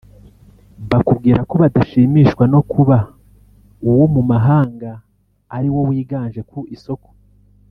[0.89, 2.97] bakubwira ko badashimishwa no kuba
[3.89, 4.89] uwo mu mahanga
[5.55, 7.09] ari wo wiganje ku isoko